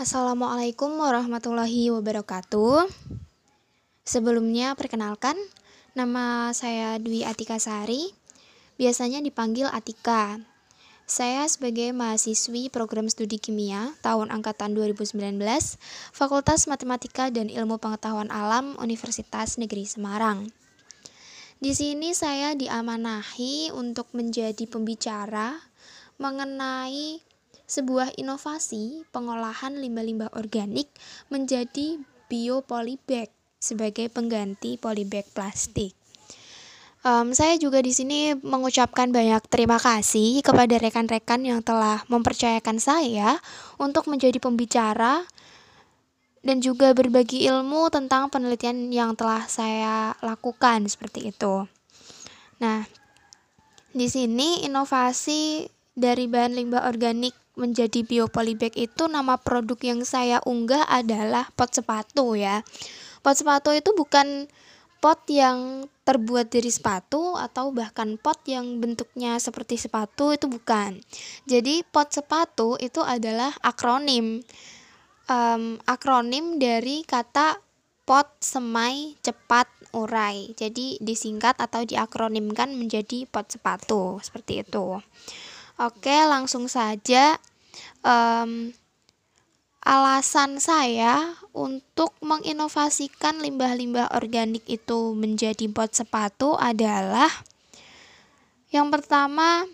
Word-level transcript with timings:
Assalamualaikum 0.00 0.96
warahmatullahi 0.96 1.92
wabarakatuh. 1.92 2.88
Sebelumnya 4.00 4.72
perkenalkan, 4.72 5.36
nama 5.92 6.56
saya 6.56 6.96
Dwi 6.96 7.20
Atika 7.28 7.60
Sari, 7.60 8.08
biasanya 8.80 9.20
dipanggil 9.20 9.68
Atika. 9.68 10.40
Saya 11.04 11.44
sebagai 11.52 11.92
mahasiswi 11.92 12.72
program 12.72 13.12
studi 13.12 13.36
kimia 13.36 13.92
tahun 14.00 14.32
angkatan 14.32 14.72
2019, 14.72 15.36
Fakultas 16.16 16.64
Matematika 16.64 17.28
dan 17.28 17.52
Ilmu 17.52 17.76
Pengetahuan 17.76 18.32
Alam 18.32 18.80
Universitas 18.80 19.60
Negeri 19.60 19.84
Semarang. 19.84 20.48
Di 21.60 21.76
sini 21.76 22.16
saya 22.16 22.56
diamanahi 22.56 23.68
untuk 23.76 24.08
menjadi 24.16 24.64
pembicara 24.64 25.60
mengenai 26.16 27.20
sebuah 27.70 28.18
inovasi 28.18 29.06
pengolahan 29.14 29.78
limbah-limbah 29.78 30.34
organik 30.34 30.90
menjadi 31.30 32.02
biopolybag 32.26 33.30
sebagai 33.62 34.10
pengganti 34.10 34.74
polybag 34.74 35.22
plastik. 35.30 35.94
Um, 37.00 37.32
saya 37.32 37.56
juga 37.56 37.80
di 37.80 37.94
sini 37.96 38.36
mengucapkan 38.44 39.08
banyak 39.08 39.40
terima 39.48 39.80
kasih 39.80 40.44
kepada 40.44 40.76
rekan-rekan 40.76 41.40
yang 41.46 41.64
telah 41.64 42.04
mempercayakan 42.12 42.76
saya 42.76 43.40
untuk 43.80 44.04
menjadi 44.10 44.36
pembicara 44.36 45.24
dan 46.44 46.60
juga 46.60 46.92
berbagi 46.92 47.48
ilmu 47.48 47.88
tentang 47.88 48.28
penelitian 48.28 48.92
yang 48.92 49.16
telah 49.16 49.48
saya 49.48 50.12
lakukan 50.20 50.84
seperti 50.92 51.32
itu. 51.32 51.64
Nah, 52.60 52.84
di 53.96 54.06
sini 54.12 54.68
inovasi 54.68 55.72
dari 55.96 56.28
bahan 56.28 56.52
limbah 56.52 56.84
organik 56.84 57.32
menjadi 57.58 58.06
biopolybag 58.06 58.74
itu 58.78 59.10
nama 59.10 59.36
produk 59.40 59.78
yang 59.82 60.00
saya 60.06 60.38
unggah 60.46 60.86
adalah 60.86 61.50
pot 61.54 61.70
sepatu 61.74 62.38
ya. 62.38 62.62
Pot 63.20 63.36
sepatu 63.36 63.74
itu 63.74 63.90
bukan 63.92 64.46
pot 65.00 65.24
yang 65.32 65.88
terbuat 66.04 66.52
dari 66.52 66.68
sepatu 66.68 67.34
atau 67.34 67.72
bahkan 67.72 68.20
pot 68.20 68.36
yang 68.44 68.78
bentuknya 68.78 69.40
seperti 69.40 69.80
sepatu 69.80 70.36
itu 70.36 70.46
bukan. 70.46 71.00
Jadi 71.48 71.82
pot 71.88 72.12
sepatu 72.12 72.76
itu 72.76 73.00
adalah 73.00 73.50
akronim. 73.64 74.44
Um, 75.30 75.78
akronim 75.88 76.60
dari 76.60 77.06
kata 77.06 77.56
pot 78.04 78.28
semai 78.44 79.16
cepat 79.24 79.70
urai. 79.96 80.52
Jadi 80.58 81.00
disingkat 81.00 81.56
atau 81.56 81.86
diakronimkan 81.86 82.76
menjadi 82.76 83.24
pot 83.30 83.48
sepatu 83.48 84.20
seperti 84.20 84.66
itu. 84.66 85.00
Oke, 85.80 86.12
langsung 86.28 86.68
saja 86.68 87.40
um, 88.04 88.68
alasan 89.80 90.60
saya 90.60 91.32
untuk 91.56 92.12
menginovasikan 92.20 93.40
limbah-limbah 93.40 94.12
organik 94.12 94.60
itu 94.68 95.16
menjadi 95.16 95.64
pot 95.72 95.88
sepatu 95.88 96.52
adalah 96.52 97.32
yang 98.68 98.92
pertama 98.92 99.64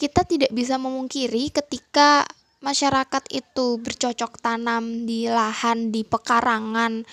kita 0.00 0.24
tidak 0.24 0.48
bisa 0.56 0.80
memungkiri 0.80 1.52
ketika 1.52 2.24
masyarakat 2.64 3.28
itu 3.36 3.76
bercocok 3.76 4.40
tanam 4.40 5.04
di 5.04 5.28
lahan 5.28 5.92
di 5.92 6.00
pekarangan 6.00 7.04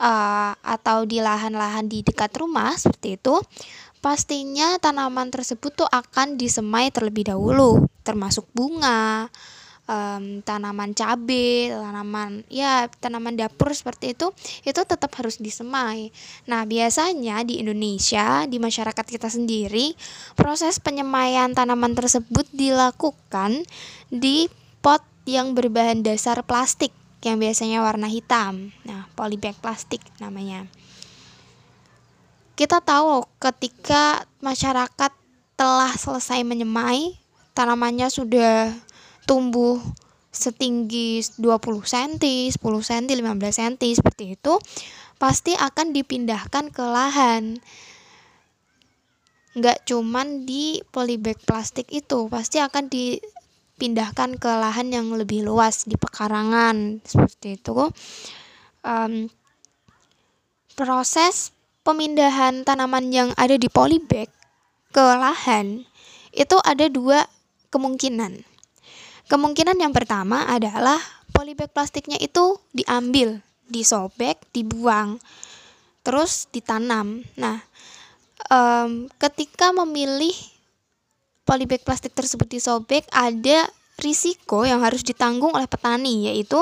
uh, 0.00 0.52
atau 0.64 1.04
di 1.04 1.20
lahan-lahan 1.20 1.88
di 1.88 2.00
dekat 2.00 2.32
rumah 2.40 2.72
seperti 2.76 3.20
itu 3.20 3.36
pastinya 4.06 4.78
tanaman 4.78 5.34
tersebut 5.34 5.82
tuh 5.82 5.88
akan 5.90 6.38
disemai 6.38 6.94
terlebih 6.94 7.26
dahulu, 7.26 7.90
termasuk 8.06 8.46
bunga, 8.54 9.26
um, 9.90 10.38
tanaman 10.46 10.94
cabai, 10.94 11.74
tanaman 11.74 12.46
ya 12.46 12.86
tanaman 13.02 13.34
dapur 13.34 13.74
seperti 13.74 14.14
itu, 14.14 14.30
itu 14.62 14.78
tetap 14.86 15.10
harus 15.18 15.42
disemai. 15.42 16.14
Nah 16.46 16.62
biasanya 16.62 17.42
di 17.42 17.58
Indonesia 17.58 18.46
di 18.46 18.62
masyarakat 18.62 19.02
kita 19.02 19.26
sendiri 19.26 19.98
proses 20.38 20.78
penyemaian 20.78 21.50
tanaman 21.50 21.98
tersebut 21.98 22.46
dilakukan 22.54 23.66
di 24.06 24.46
pot 24.86 25.02
yang 25.26 25.58
berbahan 25.58 26.06
dasar 26.06 26.46
plastik 26.46 26.94
yang 27.26 27.42
biasanya 27.42 27.82
warna 27.82 28.06
hitam. 28.06 28.70
Nah 28.86 29.10
polybag 29.18 29.58
plastik 29.58 29.98
namanya 30.22 30.70
kita 32.56 32.80
tahu 32.80 33.28
ketika 33.36 34.24
masyarakat 34.40 35.12
telah 35.60 35.92
selesai 35.92 36.40
menyemai, 36.40 37.12
tanamannya 37.52 38.08
sudah 38.08 38.72
tumbuh 39.28 39.76
setinggi 40.32 41.20
20 41.36 41.52
cm, 41.84 42.16
10 42.56 42.60
cm, 42.60 43.12
15 43.12 43.60
cm 43.60 43.74
seperti 44.00 44.24
itu, 44.40 44.56
pasti 45.20 45.52
akan 45.52 45.92
dipindahkan 45.92 46.72
ke 46.72 46.84
lahan. 46.84 47.60
Nggak 49.56 49.88
cuman 49.88 50.48
di 50.48 50.80
polybag 50.92 51.40
plastik 51.44 51.92
itu, 51.92 52.28
pasti 52.32 52.60
akan 52.60 52.88
dipindahkan 52.88 54.36
ke 54.40 54.48
lahan 54.48 54.92
yang 54.92 55.12
lebih 55.12 55.44
luas 55.44 55.84
di 55.84 55.96
pekarangan 55.96 57.04
seperti 57.04 57.60
itu. 57.60 57.92
Um, 58.84 59.28
proses 60.76 61.55
pemindahan 61.86 62.66
tanaman 62.66 63.14
yang 63.14 63.30
ada 63.38 63.54
di 63.54 63.70
polybag 63.70 64.26
ke 64.90 64.98
lahan 64.98 65.86
itu 66.34 66.58
ada 66.66 66.90
dua 66.90 67.22
kemungkinan. 67.70 68.42
Kemungkinan 69.30 69.78
yang 69.78 69.94
pertama 69.94 70.50
adalah 70.50 70.98
polybag 71.30 71.70
plastiknya 71.70 72.18
itu 72.18 72.58
diambil, 72.74 73.38
disobek, 73.70 74.42
dibuang, 74.50 75.22
terus 76.02 76.50
ditanam. 76.50 77.22
Nah, 77.38 77.62
um, 78.50 79.06
ketika 79.22 79.70
memilih 79.70 80.34
polybag 81.46 81.86
plastik 81.86 82.14
tersebut 82.14 82.50
disobek, 82.50 83.06
ada 83.14 83.66
risiko 84.02 84.66
yang 84.66 84.82
harus 84.82 85.06
ditanggung 85.06 85.54
oleh 85.54 85.70
petani, 85.70 86.30
yaitu 86.30 86.58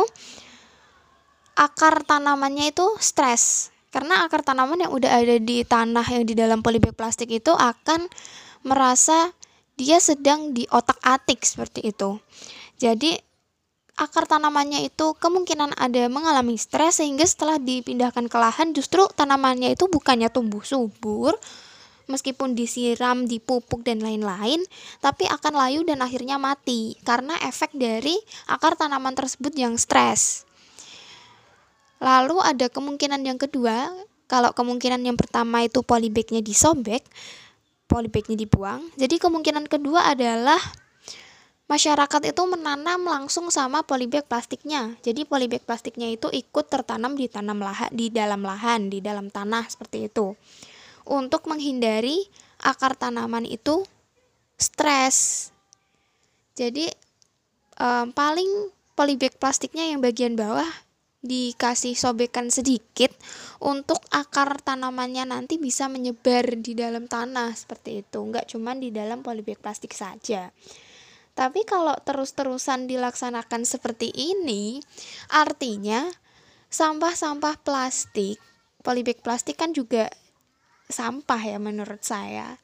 akar 1.56 2.04
tanamannya 2.04 2.72
itu 2.72 2.86
stres 3.00 3.73
karena 3.94 4.26
akar 4.26 4.42
tanaman 4.42 4.82
yang 4.82 4.90
udah 4.90 5.22
ada 5.22 5.38
di 5.38 5.62
tanah 5.62 6.02
yang 6.10 6.26
di 6.26 6.34
dalam 6.34 6.66
polybag 6.66 6.98
plastik 6.98 7.30
itu 7.30 7.54
akan 7.54 8.10
merasa 8.66 9.30
dia 9.78 10.02
sedang 10.02 10.50
di 10.50 10.66
otak 10.66 10.98
atik 11.06 11.46
seperti 11.46 11.94
itu. 11.94 12.18
Jadi 12.82 13.14
akar 13.94 14.26
tanamannya 14.26 14.82
itu 14.90 15.14
kemungkinan 15.14 15.78
ada 15.78 16.10
mengalami 16.10 16.58
stres 16.58 16.98
sehingga 16.98 17.22
setelah 17.22 17.62
dipindahkan 17.62 18.26
ke 18.26 18.34
lahan 18.34 18.74
justru 18.74 19.06
tanamannya 19.14 19.78
itu 19.78 19.86
bukannya 19.86 20.26
tumbuh 20.26 20.66
subur 20.66 21.38
meskipun 22.10 22.52
disiram, 22.52 23.24
dipupuk 23.24 23.80
dan 23.80 24.02
lain-lain, 24.04 24.60
tapi 25.00 25.24
akan 25.24 25.54
layu 25.56 25.80
dan 25.88 26.04
akhirnya 26.04 26.36
mati 26.36 27.00
karena 27.00 27.32
efek 27.46 27.72
dari 27.72 28.18
akar 28.44 28.76
tanaman 28.76 29.16
tersebut 29.16 29.54
yang 29.56 29.78
stres. 29.80 30.44
Lalu 32.04 32.36
ada 32.44 32.68
kemungkinan 32.68 33.24
yang 33.24 33.40
kedua, 33.40 33.88
kalau 34.28 34.52
kemungkinan 34.52 35.00
yang 35.00 35.16
pertama 35.16 35.64
itu 35.64 35.80
polybagnya 35.80 36.44
disobek, 36.44 37.00
polybagnya 37.88 38.36
dibuang. 38.36 38.84
Jadi 39.00 39.16
kemungkinan 39.16 39.64
kedua 39.72 40.12
adalah 40.12 40.60
masyarakat 41.64 42.28
itu 42.28 42.42
menanam 42.44 43.08
langsung 43.08 43.48
sama 43.48 43.80
polybag 43.80 44.28
plastiknya. 44.28 45.00
Jadi 45.00 45.24
polybag 45.24 45.64
plastiknya 45.64 46.12
itu 46.12 46.28
ikut 46.28 46.68
tertanam 46.68 47.16
di 47.16 47.24
tanam 47.24 47.56
lahan 47.64 47.88
di 47.88 48.12
dalam 48.12 48.44
lahan, 48.44 48.92
di 48.92 49.00
dalam 49.00 49.32
tanah 49.32 49.64
seperti 49.72 50.12
itu. 50.12 50.36
Untuk 51.08 51.48
menghindari 51.48 52.20
akar 52.60 53.00
tanaman 53.00 53.48
itu 53.48 53.80
stres. 54.60 55.48
Jadi 56.52 56.92
um, 57.80 58.12
paling 58.12 58.48
polybag 58.92 59.40
plastiknya 59.40 59.88
yang 59.88 60.04
bagian 60.04 60.36
bawah 60.36 60.68
dikasih 61.24 61.96
sobekan 61.96 62.52
sedikit 62.52 63.10
untuk 63.64 63.98
akar 64.12 64.60
tanamannya 64.60 65.24
nanti 65.24 65.56
bisa 65.56 65.88
menyebar 65.88 66.60
di 66.60 66.76
dalam 66.76 67.08
tanah 67.08 67.56
seperti 67.56 68.04
itu. 68.04 68.20
Nggak 68.20 68.52
cuma 68.52 68.76
di 68.76 68.92
dalam 68.92 69.24
polybag 69.24 69.56
plastik 69.58 69.96
saja. 69.96 70.52
Tapi 71.34 71.66
kalau 71.66 71.96
terus-terusan 72.04 72.86
dilaksanakan 72.86 73.66
seperti 73.66 74.12
ini 74.12 74.78
artinya 75.32 76.06
sampah-sampah 76.70 77.58
plastik 77.64 78.38
polybag 78.84 79.18
plastik 79.18 79.58
kan 79.58 79.74
juga 79.74 80.12
sampah 80.86 81.40
ya 81.40 81.58
menurut 81.58 82.04
saya 82.04 82.60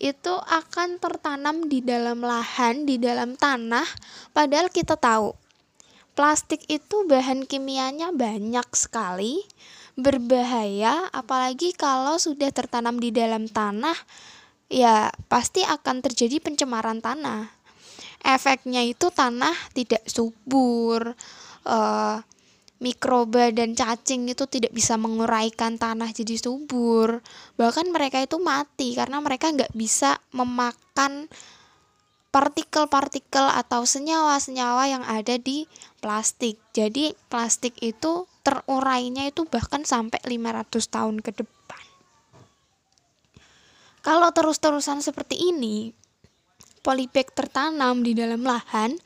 itu 0.00 0.32
akan 0.32 0.96
tertanam 0.96 1.68
di 1.68 1.84
dalam 1.84 2.24
lahan, 2.24 2.88
di 2.88 2.96
dalam 2.96 3.36
tanah, 3.36 3.84
padahal 4.32 4.72
kita 4.72 4.96
tahu 4.96 5.36
Plastik 6.18 6.66
itu 6.66 7.06
bahan 7.06 7.46
kimianya 7.46 8.12
banyak 8.12 8.66
sekali, 8.76 9.46
berbahaya, 9.94 11.08
apalagi 11.14 11.72
kalau 11.72 12.18
sudah 12.18 12.50
tertanam 12.50 12.98
di 12.98 13.14
dalam 13.14 13.46
tanah, 13.46 13.94
ya 14.70 15.10
pasti 15.30 15.66
akan 15.66 16.02
terjadi 16.04 16.38
pencemaran 16.42 17.02
tanah. 17.02 17.58
efeknya 18.20 18.84
itu 18.84 19.08
tanah 19.08 19.56
tidak 19.72 20.04
subur 20.04 21.16
uh, 21.64 22.20
mikroba 22.80 23.52
dan 23.52 23.76
cacing 23.76 24.32
itu 24.32 24.48
tidak 24.48 24.72
bisa 24.72 24.96
menguraikan 24.96 25.76
tanah 25.76 26.08
jadi 26.16 26.40
subur 26.40 27.20
bahkan 27.60 27.88
mereka 27.92 28.24
itu 28.24 28.40
mati 28.40 28.96
karena 28.96 29.20
mereka 29.20 29.52
nggak 29.52 29.76
bisa 29.76 30.16
memakan 30.32 31.28
partikel-partikel 32.30 33.46
atau 33.50 33.82
senyawa-senyawa 33.82 34.86
yang 34.86 35.04
ada 35.06 35.34
di 35.36 35.66
plastik. 35.98 36.62
Jadi 36.70 37.14
plastik 37.26 37.74
itu 37.82 38.30
terurainya 38.46 39.28
itu 39.28 39.44
bahkan 39.50 39.82
sampai 39.82 40.22
500 40.22 40.70
tahun 40.86 41.16
ke 41.20 41.42
depan. 41.42 41.84
Kalau 44.00 44.32
terus-terusan 44.32 45.04
seperti 45.04 45.36
ini 45.36 45.92
polybag 46.80 47.28
tertanam 47.36 48.00
di 48.00 48.16
dalam 48.16 48.40
lahan 48.40 48.96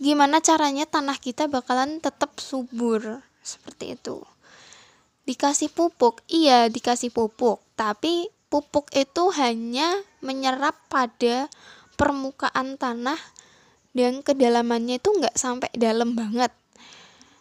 gimana 0.00 0.40
caranya 0.40 0.88
tanah 0.88 1.20
kita 1.20 1.50
bakalan 1.50 2.00
tetap 2.00 2.40
subur? 2.40 3.20
Seperti 3.44 3.98
itu. 3.98 4.24
Dikasih 5.28 5.68
pupuk. 5.68 6.24
Iya 6.30 6.72
dikasih 6.72 7.12
pupuk. 7.12 7.60
Tapi 7.76 8.32
pupuk 8.48 8.88
itu 8.96 9.28
hanya 9.36 9.92
menyerap 10.24 10.76
pada 10.88 11.52
permukaan 11.98 12.78
tanah 12.78 13.18
dan 13.92 14.22
kedalamannya 14.22 15.02
itu 15.02 15.10
nggak 15.10 15.34
sampai 15.34 15.68
dalam 15.74 16.14
banget 16.14 16.54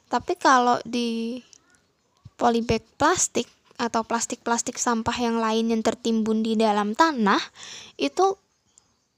tapi 0.09 0.33
kalau 0.39 0.81
di 0.81 1.37
polybag 2.39 2.81
plastik 2.97 3.45
atau 3.77 4.01
plastik-plastik 4.01 4.81
sampah 4.81 5.13
yang 5.13 5.37
lain 5.37 5.69
yang 5.69 5.85
tertimbun 5.85 6.41
di 6.41 6.57
dalam 6.57 6.97
tanah 6.97 7.39
itu 8.01 8.33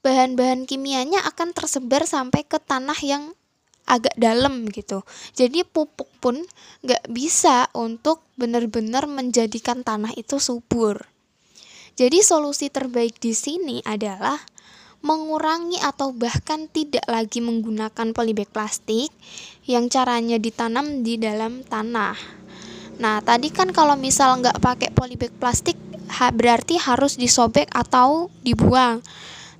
bahan-bahan 0.04 0.68
kimianya 0.68 1.24
akan 1.28 1.56
tersebar 1.56 2.04
sampai 2.04 2.44
ke 2.44 2.60
tanah 2.60 2.96
yang 3.00 3.32
agak 3.88 4.14
dalam 4.20 4.68
gitu. 4.70 5.02
Jadi 5.34 5.64
pupuk 5.66 6.08
pun 6.22 6.44
nggak 6.84 7.10
bisa 7.10 7.68
untuk 7.74 8.22
benar-benar 8.36 9.08
menjadikan 9.08 9.82
tanah 9.82 10.12
itu 10.14 10.38
subur. 10.38 11.08
Jadi 11.98 12.22
solusi 12.24 12.72
terbaik 12.72 13.18
di 13.18 13.34
sini 13.36 13.82
adalah 13.84 14.38
mengurangi 15.00 15.80
atau 15.80 16.12
bahkan 16.12 16.68
tidak 16.68 17.04
lagi 17.08 17.40
menggunakan 17.40 18.12
polybag 18.12 18.52
plastik 18.52 19.08
yang 19.64 19.88
caranya 19.88 20.36
ditanam 20.36 21.00
di 21.00 21.16
dalam 21.16 21.64
tanah. 21.64 22.16
Nah, 23.00 23.24
tadi 23.24 23.48
kan 23.48 23.72
kalau 23.72 23.96
misal 23.96 24.40
nggak 24.44 24.60
pakai 24.60 24.90
polybag 24.92 25.32
plastik 25.40 25.76
berarti 26.10 26.76
harus 26.76 27.16
disobek 27.16 27.70
atau 27.72 28.28
dibuang 28.42 29.00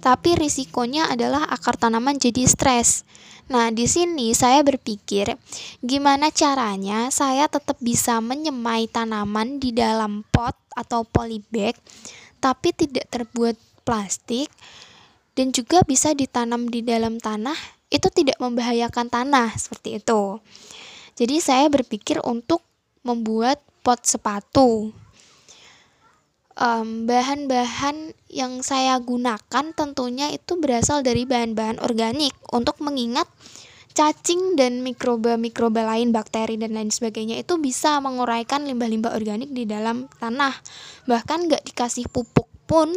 tapi 0.00 0.32
risikonya 0.34 1.12
adalah 1.12 1.44
akar 1.46 1.76
tanaman 1.76 2.16
jadi 2.16 2.48
stres. 2.48 3.04
Nah, 3.52 3.69
di 3.69 3.84
sini 3.84 4.32
saya 4.32 4.64
berpikir 4.64 5.36
gimana 5.84 6.32
caranya 6.32 7.12
saya 7.12 7.46
tetap 7.46 7.76
bisa 7.78 8.19
menyemai 8.25 8.88
tanaman 8.88 9.60
di 9.60 9.76
dalam 9.76 10.25
pot 10.32 10.56
atau 10.72 11.04
polybag 11.04 11.76
tapi 12.40 12.72
tidak 12.72 13.04
terbuat 13.12 13.58
plastik 13.84 14.48
dan 15.40 15.56
juga 15.56 15.81
bisa 15.88 16.12
ditanam 16.12 16.69
di 16.69 16.84
dalam 16.84 17.16
tanah 17.16 17.56
itu 17.88 18.12
tidak 18.12 18.37
membahayakan 18.44 19.08
tanah 19.08 19.56
seperti 19.56 19.96
itu. 19.96 20.37
Jadi 21.16 21.40
saya 21.40 21.64
berpikir 21.72 22.20
untuk 22.20 22.60
membuat 23.00 23.64
pot 23.81 24.04
sepatu 24.04 24.92
um, 26.60 27.08
bahan-bahan 27.08 28.12
yang 28.28 28.60
saya 28.60 29.00
gunakan 29.00 29.72
tentunya 29.72 30.28
itu 30.28 30.60
berasal 30.60 31.00
dari 31.00 31.25
bahan-bahan 31.25 31.81
organik 31.81 32.36
untuk 32.52 32.76
mengingat 32.84 33.25
cacing 33.96 34.60
dan 34.60 34.84
mikroba-mikroba 34.84 35.88
lain, 35.88 36.12
bakteri 36.12 36.60
dan 36.60 36.76
lain 36.76 36.93
sebagainya 36.93 37.40
itu 37.40 37.56
bisa 37.56 37.98
menguraikan 38.04 38.69
limbah-limbah 38.69 39.16
organik 39.16 39.50
di 39.56 39.64
dalam 39.64 40.04
tanah. 40.20 40.52
Bahkan 41.08 41.48
nggak 41.48 41.64
dikasih 41.72 42.06
pupuk 42.12 42.46
pun, 42.69 42.93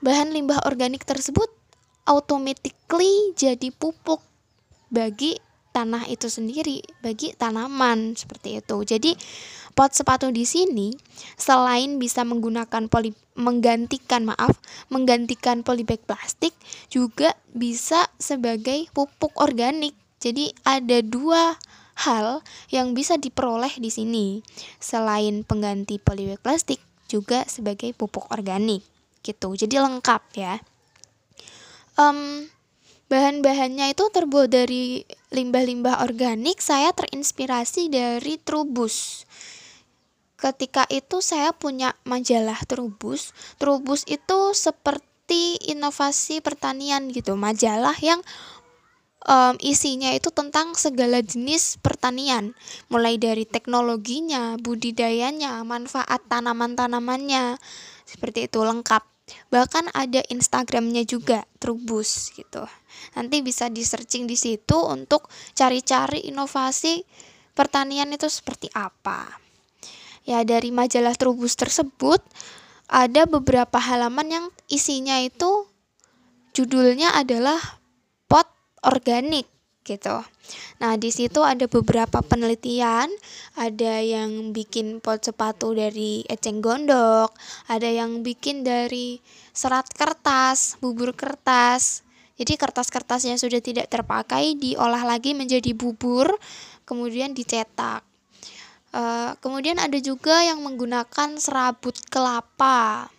bahan 0.00 0.32
limbah 0.32 0.64
organik 0.64 1.04
tersebut 1.04 1.63
automatically 2.04 3.34
jadi 3.36 3.68
pupuk 3.74 4.20
bagi 4.92 5.36
tanah 5.74 6.06
itu 6.06 6.30
sendiri, 6.30 6.86
bagi 7.02 7.34
tanaman 7.34 8.14
seperti 8.14 8.62
itu. 8.62 8.76
Jadi 8.86 9.12
Pot 9.74 9.90
sepatu 9.90 10.30
di 10.30 10.46
sini 10.46 10.94
selain 11.34 11.98
bisa 11.98 12.22
menggunakan 12.22 12.86
poli 12.86 13.10
menggantikan 13.34 14.22
maaf, 14.22 14.62
menggantikan 14.86 15.66
polybag 15.66 15.98
plastik 16.06 16.54
juga 16.94 17.34
bisa 17.50 18.06
sebagai 18.22 18.86
pupuk 18.94 19.34
organik. 19.34 19.98
Jadi 20.22 20.54
ada 20.62 21.02
dua 21.02 21.58
hal 22.06 22.46
yang 22.70 22.94
bisa 22.94 23.18
diperoleh 23.18 23.74
di 23.82 23.90
sini. 23.90 24.26
Selain 24.78 25.42
pengganti 25.42 25.98
polybag 25.98 26.38
plastik 26.38 26.78
juga 27.10 27.42
sebagai 27.50 27.90
pupuk 27.98 28.30
organik 28.30 28.86
gitu. 29.26 29.58
Jadi 29.58 29.74
lengkap 29.74 30.22
ya. 30.38 30.62
Um, 31.94 32.50
bahan-bahannya 33.06 33.94
itu 33.94 34.04
terbuat 34.10 34.50
dari 34.50 35.06
limbah-limbah 35.30 36.02
organik. 36.02 36.58
Saya 36.58 36.90
terinspirasi 36.90 37.90
dari 37.90 38.38
Trubus 38.42 39.26
ketika 40.44 40.84
itu 40.92 41.24
saya 41.24 41.56
punya 41.56 41.96
majalah 42.04 42.60
Trubus. 42.68 43.32
Trubus 43.56 44.04
itu 44.04 44.52
seperti 44.52 45.56
inovasi 45.72 46.44
pertanian 46.44 47.08
gitu, 47.08 47.32
majalah 47.32 47.96
yang 48.04 48.20
um, 49.24 49.56
isinya 49.64 50.12
itu 50.12 50.28
tentang 50.28 50.76
segala 50.76 51.24
jenis 51.24 51.80
pertanian, 51.80 52.52
mulai 52.92 53.16
dari 53.16 53.48
teknologinya, 53.48 54.60
budidayanya, 54.60 55.64
manfaat 55.64 56.20
tanaman-tanamannya, 56.28 57.56
seperti 58.04 58.52
itu 58.52 58.60
lengkap. 58.60 59.13
Bahkan 59.48 59.94
ada 59.96 60.20
Instagramnya 60.28 61.08
juga, 61.08 61.48
Trubus 61.56 62.28
gitu. 62.36 62.64
Nanti 63.16 63.40
bisa 63.40 63.72
di 63.72 63.80
searching 63.80 64.28
di 64.28 64.36
situ 64.36 64.76
untuk 64.76 65.32
cari-cari 65.56 66.28
inovasi 66.28 67.00
pertanian 67.56 68.12
itu 68.12 68.28
seperti 68.28 68.68
apa. 68.76 69.24
Ya, 70.28 70.44
dari 70.44 70.72
majalah 70.72 71.16
Trubus 71.16 71.56
tersebut 71.56 72.20
ada 72.88 73.24
beberapa 73.24 73.80
halaman 73.80 74.28
yang 74.28 74.46
isinya 74.68 75.16
itu 75.20 75.68
judulnya 76.52 77.16
adalah 77.16 77.80
pot 78.28 78.48
organik 78.84 79.48
gitu. 79.84 80.24
Nah, 80.80 80.96
di 80.96 81.12
situ 81.12 81.44
ada 81.44 81.68
beberapa 81.68 82.24
penelitian, 82.24 83.12
ada 83.54 83.94
yang 84.00 84.50
bikin 84.56 84.98
pot 84.98 85.20
sepatu 85.20 85.76
dari 85.76 86.24
eceng 86.26 86.64
gondok, 86.64 87.30
ada 87.68 87.86
yang 87.86 88.24
bikin 88.24 88.64
dari 88.64 89.20
serat 89.52 89.86
kertas, 89.92 90.80
bubur 90.80 91.12
kertas. 91.12 92.02
Jadi 92.34 92.58
kertas-kertas 92.58 93.22
yang 93.30 93.38
sudah 93.38 93.62
tidak 93.62 93.86
terpakai 93.86 94.58
diolah 94.58 95.06
lagi 95.06 95.36
menjadi 95.38 95.70
bubur, 95.70 96.34
kemudian 96.82 97.30
dicetak. 97.30 98.02
Uh, 98.94 99.34
kemudian 99.38 99.78
ada 99.78 99.98
juga 99.98 100.42
yang 100.42 100.58
menggunakan 100.62 101.38
serabut 101.38 101.94
kelapa. 102.10 103.10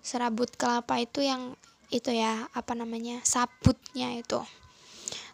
Serabut 0.00 0.48
kelapa 0.56 0.96
itu 1.00 1.20
yang 1.20 1.52
itu 1.88 2.12
ya, 2.12 2.48
apa 2.52 2.72
namanya? 2.76 3.20
sabutnya 3.24 4.16
itu. 4.16 4.40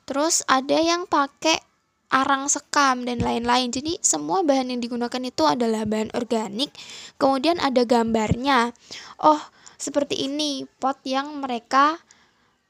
Terus 0.04 0.44
ada 0.46 0.76
yang 0.76 1.08
pakai 1.08 1.60
arang 2.14 2.46
sekam 2.46 3.02
dan 3.02 3.18
lain-lain. 3.18 3.74
Jadi 3.74 3.98
semua 3.98 4.46
bahan 4.46 4.70
yang 4.70 4.80
digunakan 4.80 5.22
itu 5.24 5.42
adalah 5.42 5.82
bahan 5.82 6.14
organik. 6.14 6.70
Kemudian 7.18 7.58
ada 7.58 7.82
gambarnya. 7.82 8.70
Oh, 9.18 9.40
seperti 9.74 10.30
ini 10.30 10.64
pot 10.78 11.02
yang 11.02 11.42
mereka 11.42 11.98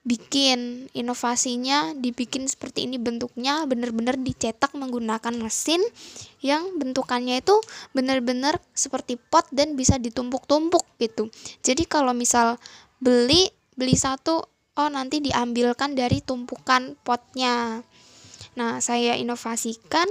bikin 0.05 0.93
inovasinya 0.93 1.97
dibikin 1.97 2.45
seperti 2.45 2.85
ini 2.85 3.01
bentuknya 3.01 3.65
benar-benar 3.65 4.21
dicetak 4.21 4.77
menggunakan 4.77 5.33
mesin 5.41 5.81
yang 6.45 6.77
bentukannya 6.77 7.41
itu 7.41 7.57
benar-benar 7.97 8.61
seperti 8.77 9.17
pot 9.17 9.49
dan 9.49 9.81
bisa 9.81 9.97
ditumpuk-tumpuk 9.97 10.85
gitu 11.01 11.33
jadi 11.65 11.89
kalau 11.89 12.13
misal 12.13 12.61
beli 13.01 13.49
beli 13.81 13.97
satu 13.97 14.45
oh 14.77 14.89
nanti 14.91 15.23
diambilkan 15.23 15.95
dari 15.95 16.21
tumpukan 16.21 16.99
potnya 17.03 17.83
nah 18.55 18.79
saya 18.79 19.19
inovasikan 19.19 20.07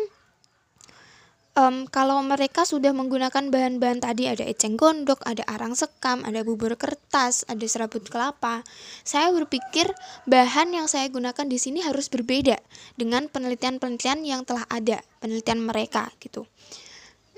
um, 1.58 1.86
kalau 1.90 2.20
mereka 2.22 2.66
sudah 2.66 2.92
menggunakan 2.94 3.50
bahan-bahan 3.50 4.02
tadi 4.02 4.30
ada 4.30 4.44
eceng 4.46 4.76
gondok, 4.78 5.22
ada 5.26 5.46
arang 5.50 5.78
sekam, 5.78 6.26
ada 6.26 6.42
bubur 6.42 6.76
kertas, 6.78 7.46
ada 7.48 7.66
serabut 7.66 8.04
kelapa, 8.06 8.66
saya 9.06 9.30
berpikir 9.34 9.90
bahan 10.26 10.74
yang 10.74 10.90
saya 10.90 11.10
gunakan 11.10 11.46
di 11.46 11.58
sini 11.58 11.80
harus 11.82 12.10
berbeda 12.10 12.58
dengan 12.98 13.30
penelitian-penelitian 13.30 14.26
yang 14.26 14.42
telah 14.46 14.66
ada, 14.70 15.02
penelitian 15.22 15.62
mereka 15.64 16.10
gitu. 16.22 16.46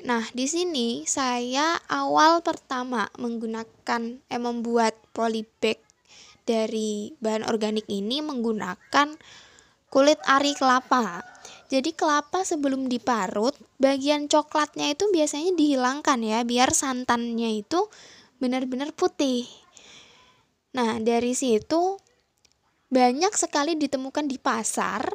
Nah, 0.05 0.22
di 0.38 0.46
sini 0.46 1.01
saya 1.10 1.82
awal 1.89 2.46
pertama 2.46 3.10
menggunakan 3.17 4.22
eh 4.29 4.41
membuat 4.41 4.94
polybag 5.17 5.82
dari 6.45 7.11
bahan 7.19 7.49
organik 7.49 7.89
ini 7.89 8.21
menggunakan 8.21 9.17
kulit 9.89 10.21
ari 10.29 10.53
kelapa. 10.53 11.25
Jadi 11.65 11.97
kelapa 11.97 12.45
sebelum 12.45 12.85
diparut, 12.85 13.57
bagian 13.81 14.29
coklatnya 14.29 14.93
itu 14.93 15.09
biasanya 15.09 15.57
dihilangkan 15.57 16.21
ya, 16.21 16.45
biar 16.45 16.69
santannya 16.71 17.65
itu 17.65 17.89
benar-benar 18.37 18.93
putih. 18.93 19.49
Nah, 20.77 21.01
dari 21.01 21.33
situ 21.33 21.97
banyak 22.91 23.33
sekali 23.33 23.73
ditemukan 23.79 24.29
di 24.29 24.37
pasar. 24.37 25.09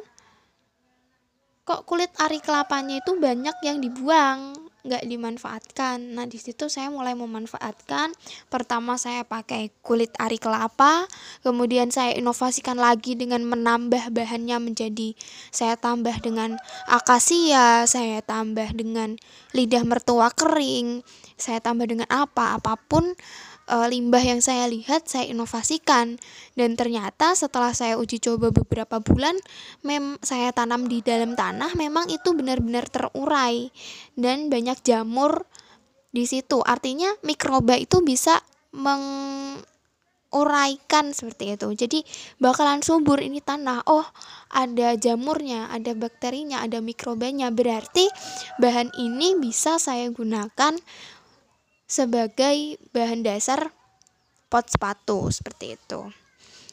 Kok 1.63 1.87
kulit 1.87 2.11
ari 2.19 2.43
kelapanya 2.43 2.99
itu 2.99 3.15
banyak 3.15 3.57
yang 3.63 3.79
dibuang 3.79 4.70
nggak 4.81 5.05
dimanfaatkan. 5.05 6.01
Nah, 6.17 6.25
di 6.25 6.41
situ 6.41 6.65
saya 6.67 6.89
mulai 6.89 7.13
memanfaatkan. 7.13 8.13
Pertama 8.49 8.97
saya 8.97 9.21
pakai 9.21 9.69
kulit 9.85 10.09
ari 10.17 10.41
kelapa, 10.41 11.05
kemudian 11.45 11.93
saya 11.93 12.17
inovasikan 12.17 12.77
lagi 12.77 13.13
dengan 13.13 13.45
menambah 13.45 14.09
bahannya 14.09 14.57
menjadi 14.57 15.13
saya 15.53 15.77
tambah 15.77 16.17
dengan 16.21 16.57
akasia, 16.89 17.85
saya 17.85 18.25
tambah 18.25 18.73
dengan 18.73 19.17
lidah 19.53 19.85
mertua 19.85 20.33
kering, 20.33 21.05
saya 21.37 21.61
tambah 21.61 21.85
dengan 21.85 22.09
apa 22.09 22.57
apa 22.57 22.77
pun 22.77 23.13
e, 23.67 23.75
limbah 23.89 24.23
yang 24.23 24.41
saya 24.41 24.65
lihat 24.69 25.05
saya 25.09 25.29
inovasikan. 25.29 26.17
Dan 26.57 26.75
ternyata 26.79 27.33
setelah 27.35 27.73
saya 27.73 27.97
uji 27.97 28.17
coba 28.21 28.49
beberapa 28.53 29.01
bulan 29.01 29.37
mem 29.85 30.17
saya 30.21 30.53
tanam 30.53 30.87
di 30.87 31.01
dalam 31.01 31.33
tanah 31.35 31.73
memang 31.77 32.09
itu 32.09 32.33
benar-benar 32.33 32.87
terurai. 32.89 33.69
Dan 34.17 34.49
banyak 34.49 34.81
jamur 34.85 35.45
di 36.11 36.27
situ. 36.27 36.59
Artinya 36.61 37.15
mikroba 37.23 37.79
itu 37.79 38.03
bisa 38.03 38.43
menguraikan 38.71 39.55
seperti 41.15 41.55
itu. 41.55 41.67
Jadi 41.75 42.03
bakalan 42.39 42.83
subur 42.83 43.19
ini 43.23 43.39
tanah. 43.43 43.83
Oh 43.87 44.05
ada 44.51 44.95
jamurnya 44.99 45.71
ada 45.71 45.95
bakterinya 45.95 46.59
ada 46.63 46.83
mikrobanya. 46.83 47.51
Berarti 47.51 48.07
bahan 48.59 48.91
ini 48.99 49.39
bisa 49.39 49.79
saya 49.79 50.11
gunakan 50.11 50.75
sebagai 51.91 52.79
bahan 52.95 53.19
dasar 53.19 53.67
pot 54.47 54.63
sepatu 54.71 55.27
seperti 55.27 55.75
itu. 55.75 56.07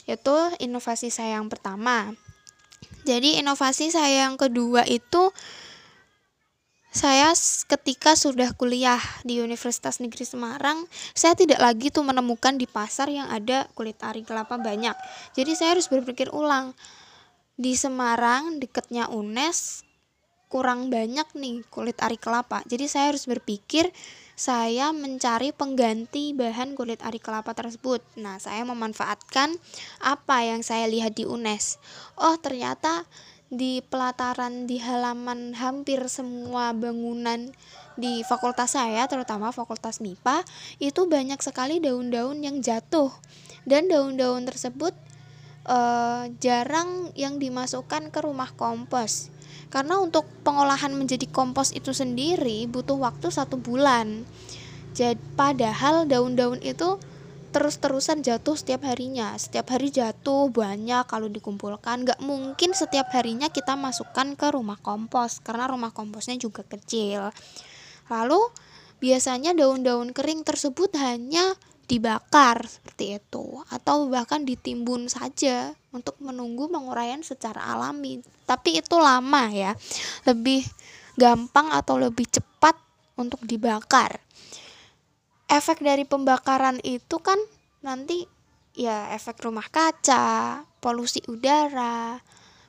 Itu 0.07 0.37
inovasi 0.63 1.11
saya 1.11 1.43
yang 1.43 1.51
pertama. 1.51 2.15
Jadi 3.03 3.43
inovasi 3.43 3.91
saya 3.91 4.31
yang 4.31 4.39
kedua 4.39 4.87
itu 4.87 5.35
saya 6.95 7.35
ketika 7.67 8.15
sudah 8.15 8.55
kuliah 8.55 9.03
di 9.27 9.43
Universitas 9.43 9.99
Negeri 9.99 10.25
Semarang, 10.25 10.87
saya 11.13 11.35
tidak 11.35 11.61
lagi 11.61 11.91
tuh 11.91 12.07
menemukan 12.07 12.55
di 12.55 12.65
pasar 12.71 13.11
yang 13.11 13.27
ada 13.29 13.67
kulit 13.75 13.99
ari 14.01 14.23
kelapa 14.23 14.57
banyak. 14.57 14.95
Jadi 15.35 15.53
saya 15.59 15.75
harus 15.75 15.91
berpikir 15.91 16.31
ulang. 16.31 16.73
Di 17.59 17.75
Semarang 17.75 18.63
dekatnya 18.63 19.11
UNES 19.11 19.83
kurang 20.49 20.89
banyak 20.89 21.29
nih 21.37 21.67
kulit 21.69 21.99
ari 22.01 22.17
kelapa. 22.17 22.63
Jadi 22.65 22.89
saya 22.89 23.13
harus 23.13 23.29
berpikir 23.29 23.91
saya 24.39 24.95
mencari 24.95 25.51
pengganti 25.51 26.31
bahan 26.31 26.79
kulit 26.79 27.03
ari 27.03 27.19
kelapa 27.19 27.59
tersebut. 27.59 27.99
Nah, 28.15 28.39
saya 28.39 28.63
memanfaatkan 28.63 29.59
apa 29.99 30.47
yang 30.47 30.63
saya 30.63 30.87
lihat 30.87 31.19
di 31.19 31.27
UNES. 31.27 31.83
Oh, 32.15 32.39
ternyata 32.39 33.03
di 33.51 33.83
pelataran 33.83 34.71
di 34.71 34.79
halaman 34.79 35.59
hampir 35.59 36.07
semua 36.07 36.71
bangunan 36.71 37.51
di 37.99 38.23
fakultas 38.23 38.79
saya, 38.79 39.11
terutama 39.11 39.51
fakultas 39.51 39.99
MIPA, 39.99 40.47
itu 40.79 41.11
banyak 41.11 41.43
sekali 41.43 41.83
daun-daun 41.83 42.39
yang 42.39 42.63
jatuh. 42.63 43.11
Dan 43.67 43.91
daun-daun 43.91 44.47
tersebut 44.47 44.95
eh, 45.67 46.31
jarang 46.39 47.11
yang 47.19 47.43
dimasukkan 47.43 48.15
ke 48.15 48.23
rumah 48.23 48.55
kompos 48.55 49.35
karena 49.69 50.01
untuk 50.01 50.25
pengolahan 50.47 50.95
menjadi 50.95 51.29
kompos 51.29 51.75
itu 51.77 51.93
sendiri 51.93 52.65
butuh 52.71 52.97
waktu 52.97 53.29
satu 53.29 53.61
bulan. 53.61 54.25
Jadi 54.97 55.21
padahal 55.37 56.09
daun-daun 56.09 56.59
itu 56.65 56.97
terus-terusan 57.49 58.21
jatuh 58.21 58.57
setiap 58.57 58.85
harinya. 58.85 59.37
Setiap 59.37 59.73
hari 59.73 59.89
jatuh 59.93 60.53
banyak 60.53 61.05
kalau 61.09 61.29
dikumpulkan. 61.29 62.05
Nggak 62.05 62.21
mungkin 62.21 62.77
setiap 62.77 63.13
harinya 63.13 63.49
kita 63.49 63.77
masukkan 63.77 64.37
ke 64.37 64.47
rumah 64.53 64.77
kompos 64.81 65.41
karena 65.41 65.69
rumah 65.69 65.93
komposnya 65.93 66.37
juga 66.37 66.65
kecil. 66.65 67.33
Lalu 68.09 68.41
biasanya 68.99 69.55
daun-daun 69.55 70.11
kering 70.11 70.43
tersebut 70.43 70.93
hanya 70.99 71.55
dibakar 71.89 72.69
seperti 72.69 73.17
itu 73.17 73.65
atau 73.73 74.13
bahkan 74.13 74.45
ditimbun 74.45 75.09
saja 75.09 75.73
untuk 75.89 76.21
menunggu 76.21 76.69
penguraian 76.69 77.25
secara 77.25 77.65
alami. 77.75 78.21
Tapi 78.45 78.85
itu 78.85 78.97
lama 79.01 79.49
ya. 79.49 79.73
Lebih 80.29 80.69
gampang 81.17 81.73
atau 81.73 81.97
lebih 81.97 82.29
cepat 82.29 82.77
untuk 83.17 83.41
dibakar. 83.49 84.21
Efek 85.49 85.81
dari 85.81 86.05
pembakaran 86.05 86.77
itu 86.85 87.17
kan 87.25 87.41
nanti 87.81 88.29
ya 88.77 89.11
efek 89.17 89.41
rumah 89.41 89.65
kaca, 89.67 90.63
polusi 90.79 91.25
udara, 91.25 92.21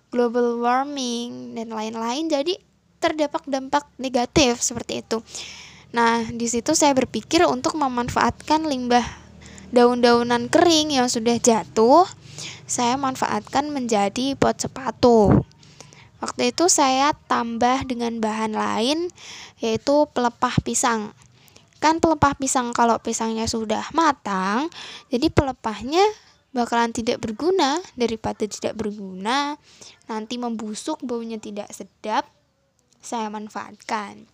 global 0.09 0.57
warming 0.63 1.53
dan 1.53 1.69
lain-lain 1.69 2.31
jadi 2.31 2.55
terdapat 3.03 3.45
dampak 3.45 3.83
negatif 3.99 4.63
seperti 4.63 5.03
itu. 5.03 5.19
Nah, 5.89 6.21
di 6.29 6.45
situ 6.45 6.77
saya 6.77 6.93
berpikir 6.93 7.41
untuk 7.49 7.73
memanfaatkan 7.73 8.61
limbah 8.69 9.05
daun-daunan 9.73 10.45
kering 10.45 10.93
yang 10.93 11.09
sudah 11.09 11.41
jatuh, 11.41 12.05
saya 12.69 12.93
manfaatkan 12.93 13.73
menjadi 13.73 14.37
pot 14.37 14.53
sepatu. 14.61 15.41
Waktu 16.21 16.53
itu 16.53 16.69
saya 16.69 17.17
tambah 17.25 17.89
dengan 17.89 18.21
bahan 18.21 18.53
lain 18.53 19.09
yaitu 19.57 20.05
pelepah 20.13 20.61
pisang. 20.61 21.09
Kan 21.81 21.97
pelepah 22.03 22.35
pisang 22.37 22.75
kalau 22.75 22.99
pisangnya 23.01 23.47
sudah 23.49 23.87
matang, 23.95 24.67
jadi 25.09 25.31
pelepahnya 25.31 26.03
bakalan 26.51 26.91
tidak 26.91 27.23
berguna 27.23 27.79
daripada 27.95 28.43
tidak 28.45 28.75
berguna, 28.75 29.55
nanti 30.05 30.35
membusuk 30.35 30.99
baunya 31.01 31.39
tidak 31.39 31.71
sedap. 31.71 32.27
Saya 32.99 33.31
manfaatkan 33.31 34.27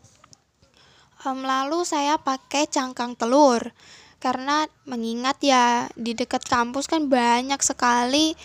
lalu 1.34 1.82
saya 1.82 2.22
pakai 2.22 2.70
cangkang 2.70 3.18
telur 3.18 3.74
karena 4.22 4.70
mengingat 4.86 5.42
ya 5.42 5.90
di 5.98 6.14
dekat 6.14 6.46
kampus 6.46 6.86
kan 6.86 7.10
banyak 7.10 7.58
sekali 7.66 8.38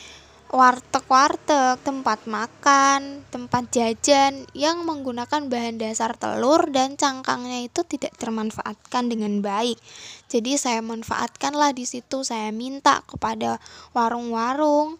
warteg-warteg, 0.50 1.78
tempat 1.86 2.26
makan, 2.26 3.22
tempat 3.30 3.70
jajan 3.70 4.50
yang 4.50 4.82
menggunakan 4.82 5.46
bahan 5.46 5.78
dasar 5.78 6.18
telur 6.18 6.66
dan 6.74 6.98
cangkangnya 6.98 7.70
itu 7.70 7.86
tidak 7.86 8.18
termanfaatkan 8.18 9.06
dengan 9.06 9.38
baik. 9.46 9.78
Jadi 10.26 10.58
saya 10.58 10.82
manfaatkanlah 10.82 11.70
di 11.70 11.86
situ, 11.86 12.26
saya 12.26 12.50
minta 12.50 12.98
kepada 13.06 13.62
warung-warung 13.94 14.98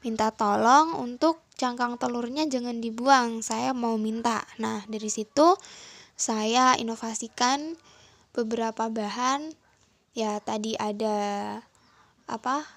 minta 0.00 0.32
tolong 0.32 0.96
untuk 0.96 1.44
cangkang 1.60 2.00
telurnya 2.00 2.48
jangan 2.48 2.80
dibuang, 2.80 3.44
saya 3.44 3.76
mau 3.76 4.00
minta. 4.00 4.40
Nah, 4.56 4.80
dari 4.88 5.12
situ 5.12 5.60
saya 6.20 6.76
inovasikan 6.76 7.80
beberapa 8.36 8.92
bahan. 8.92 9.56
Ya 10.12 10.36
tadi 10.44 10.76
ada 10.76 11.16
apa 12.28 12.68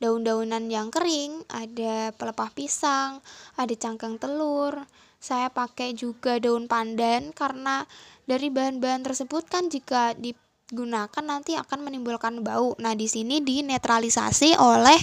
daun-daunan 0.00 0.72
yang 0.72 0.88
kering 0.88 1.44
ada 1.52 2.16
pelepah 2.16 2.48
pisang 2.56 3.20
ada 3.60 3.74
cangkang 3.76 4.16
telur. 4.16 4.88
Saya 5.20 5.52
pakai 5.52 5.92
juga 5.92 6.40
daun 6.40 6.72
pandan 6.72 7.36
karena 7.36 7.84
dari 8.24 8.48
bahan-bahan 8.48 9.04
tersebut 9.04 9.44
kan 9.44 9.68
jika 9.68 10.16
digunakan 10.16 11.24
nanti 11.24 11.52
akan 11.52 11.84
menimbulkan 11.84 12.40
bau. 12.40 12.80
Nah 12.80 12.96
di 12.96 13.12
sini 13.12 13.44
dinetralisasi 13.44 14.56
oleh 14.56 15.00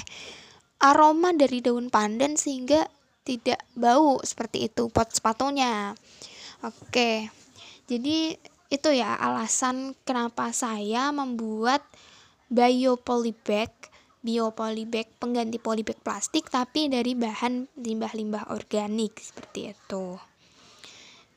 aroma 0.82 1.30
dari 1.38 1.62
daun 1.62 1.94
pandan 1.94 2.42
sehingga 2.42 2.90
tidak 3.22 3.62
bau 3.78 4.18
seperti 4.26 4.66
itu 4.72 4.90
pot 4.90 5.14
sepatunya. 5.14 5.94
Oke 6.64 7.43
jadi 7.88 8.38
itu 8.74 8.90
ya 8.90 9.14
alasan 9.14 9.94
kenapa 10.02 10.50
saya 10.50 11.14
membuat 11.14 11.86
biopolybag 12.50 13.70
biopolybag 14.24 15.12
pengganti 15.20 15.60
polybag 15.60 16.00
plastik 16.00 16.48
tapi 16.48 16.88
dari 16.88 17.14
bahan 17.14 17.68
limbah-limbah 17.76 18.50
organik 18.56 19.20
seperti 19.20 19.76
itu. 19.76 20.16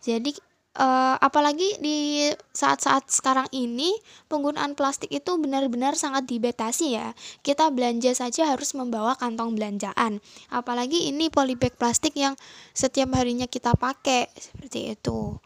Jadi 0.06 0.30
uh, 0.78 1.18
apalagi 1.18 1.82
di 1.82 2.30
saat-saat 2.54 3.10
sekarang 3.10 3.50
ini 3.50 3.90
penggunaan 4.30 4.78
plastik 4.78 5.10
itu 5.10 5.34
benar-benar 5.34 5.98
sangat 5.98 6.30
dibatasi 6.30 6.94
ya. 6.94 7.10
Kita 7.42 7.74
belanja 7.74 8.14
saja 8.14 8.54
harus 8.54 8.70
membawa 8.78 9.18
kantong 9.18 9.58
belanjaan. 9.58 10.22
Apalagi 10.46 11.10
ini 11.10 11.26
polybag 11.26 11.74
plastik 11.74 12.14
yang 12.14 12.38
setiap 12.70 13.10
harinya 13.18 13.50
kita 13.50 13.74
pakai 13.74 14.30
seperti 14.38 14.94
itu. 14.94 15.42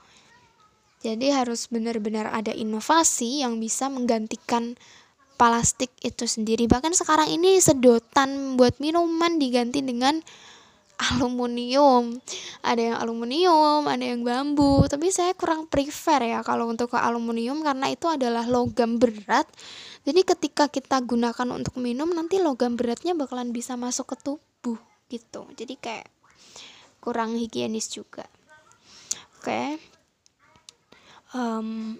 Jadi 1.00 1.32
harus 1.32 1.64
benar-benar 1.72 2.28
ada 2.28 2.52
inovasi 2.52 3.40
yang 3.40 3.56
bisa 3.56 3.88
menggantikan 3.88 4.76
plastik 5.40 5.88
itu 6.04 6.28
sendiri. 6.28 6.68
Bahkan 6.68 6.92
sekarang 6.92 7.32
ini 7.32 7.56
sedotan 7.56 8.60
buat 8.60 8.76
minuman 8.76 9.40
diganti 9.40 9.80
dengan 9.80 10.20
aluminium. 11.08 12.20
Ada 12.60 12.92
yang 12.92 12.96
aluminium 13.00 13.88
ada 13.88 14.04
yang 14.04 14.20
bambu. 14.20 14.84
Tapi 14.84 15.08
saya 15.08 15.32
kurang 15.32 15.64
prefer 15.72 16.36
ya 16.36 16.44
kalau 16.44 16.68
untuk 16.68 16.92
ke 16.92 17.00
aluminium 17.00 17.64
karena 17.64 17.88
itu 17.88 18.04
adalah 18.04 18.44
logam 18.44 19.00
berat. 19.00 19.48
Jadi 20.04 20.20
ketika 20.20 20.68
kita 20.68 21.00
gunakan 21.00 21.48
untuk 21.56 21.80
minum 21.80 22.12
nanti 22.12 22.36
logam 22.36 22.76
beratnya 22.76 23.16
bakalan 23.16 23.56
bisa 23.56 23.80
masuk 23.80 24.12
ke 24.12 24.16
tubuh 24.20 24.76
gitu. 25.08 25.48
Jadi 25.56 25.80
kayak 25.80 26.12
kurang 27.00 27.40
higienis 27.40 27.88
juga. 27.88 28.28
Oke. 29.40 29.48
okay. 29.48 29.89
Um, 31.34 31.98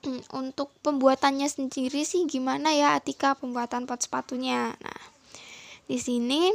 untuk 0.40 0.72
pembuatannya 0.80 1.48
sendiri 1.48 2.04
sih 2.04 2.24
gimana 2.24 2.72
ya 2.72 2.96
Atika 2.96 3.36
pembuatan 3.36 3.84
pot 3.84 4.00
sepatunya? 4.00 4.72
Nah 4.80 5.00
di 5.90 5.98
sini 5.98 6.54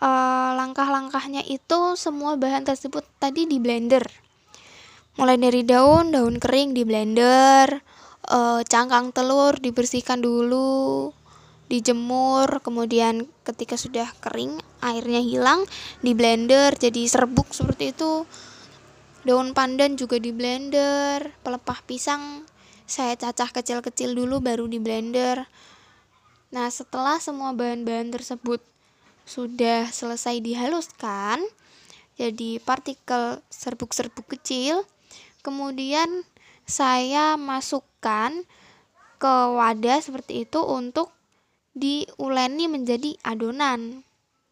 uh, 0.00 0.50
langkah-langkahnya 0.56 1.44
itu 1.46 1.94
semua 2.00 2.40
bahan 2.40 2.64
tersebut 2.64 3.04
tadi 3.20 3.46
di 3.46 3.60
blender. 3.62 4.02
Mulai 5.20 5.36
dari 5.36 5.62
daun 5.62 6.10
daun 6.10 6.40
kering 6.40 6.72
di 6.72 6.82
blender 6.88 7.82
uh, 8.32 8.60
cangkang 8.64 9.10
telur 9.10 9.58
dibersihkan 9.58 10.22
dulu 10.22 11.12
dijemur 11.72 12.60
kemudian 12.60 13.24
ketika 13.48 13.80
sudah 13.80 14.04
kering 14.20 14.60
airnya 14.84 15.24
hilang 15.24 15.64
di 16.04 16.12
blender 16.12 16.76
jadi 16.76 17.08
serbuk 17.08 17.48
seperti 17.56 17.96
itu 17.96 18.28
daun 19.22 19.54
pandan 19.54 19.94
juga 19.94 20.18
di 20.18 20.34
blender 20.34 21.30
pelepah 21.46 21.80
pisang 21.86 22.42
saya 22.92 23.14
cacah 23.14 23.48
kecil-kecil 23.48 24.12
dulu 24.12 24.42
baru 24.42 24.68
di 24.68 24.76
blender. 24.76 25.46
Nah 26.52 26.68
setelah 26.68 27.16
semua 27.22 27.56
bahan-bahan 27.56 28.12
tersebut 28.12 28.60
sudah 29.24 29.88
selesai 29.88 30.42
dihaluskan 30.42 31.40
jadi 32.18 32.60
partikel 32.60 33.40
serbuk-serbuk 33.48 34.26
kecil 34.36 34.84
kemudian 35.46 36.26
saya 36.66 37.38
masukkan 37.38 38.44
ke 39.22 39.34
wadah 39.54 40.02
seperti 40.02 40.44
itu 40.44 40.58
untuk 40.60 41.14
diuleni 41.72 42.66
menjadi 42.66 43.16
adonan. 43.22 44.02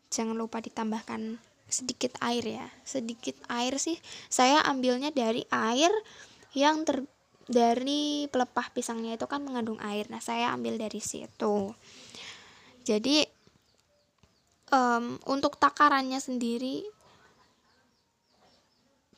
Jangan 0.08 0.38
lupa 0.38 0.62
ditambahkan 0.62 1.49
sedikit 1.70 2.14
air 2.20 2.44
ya 2.44 2.66
sedikit 2.82 3.38
air 3.48 3.78
sih. 3.78 3.96
Saya 4.26 4.62
ambilnya 4.66 5.14
dari 5.14 5.46
air 5.50 5.90
yang 6.54 6.82
ter 6.82 7.06
dari 7.50 8.30
pelepah 8.30 8.70
pisangnya 8.70 9.18
itu 9.18 9.26
kan 9.26 9.42
mengandung 9.42 9.78
air. 9.82 10.06
Nah 10.06 10.22
saya 10.22 10.54
ambil 10.54 10.78
dari 10.78 11.02
situ. 11.02 11.74
Jadi 12.86 13.26
um, 14.70 15.18
untuk 15.26 15.58
takarannya 15.58 16.22
sendiri 16.22 16.86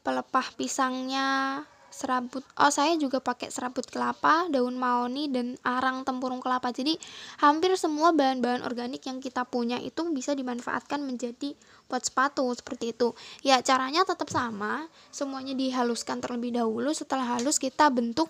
pelepah 0.03 0.49
pisangnya 0.59 1.63
serabut 1.93 2.43
oh 2.59 2.73
saya 2.73 2.99
juga 2.99 3.23
pakai 3.23 3.53
serabut 3.53 3.87
kelapa 3.87 4.51
daun 4.51 4.75
mahoni 4.75 5.31
dan 5.31 5.55
arang 5.63 6.03
tempurung 6.03 6.43
kelapa. 6.43 6.75
Jadi 6.75 6.99
hampir 7.45 7.71
semua 7.79 8.11
bahan-bahan 8.11 8.67
organik 8.67 9.07
yang 9.07 9.23
kita 9.23 9.47
punya 9.47 9.79
itu 9.79 10.03
bisa 10.11 10.35
dimanfaatkan 10.35 11.05
menjadi 11.05 11.55
pot 11.87 12.03
sepatu 12.03 12.49
seperti 12.57 12.97
itu. 12.97 13.15
Ya 13.47 13.63
caranya 13.63 14.03
tetap 14.03 14.27
sama 14.33 14.91
semuanya 15.15 15.55
dihaluskan 15.55 16.19
terlebih 16.19 16.59
dahulu. 16.59 16.91
Setelah 16.91 17.39
halus 17.39 17.63
kita 17.63 17.87
bentuk 17.93 18.27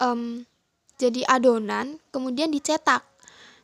um, 0.00 0.46
jadi 0.96 1.26
adonan 1.26 1.98
kemudian 2.14 2.48
dicetak 2.48 3.11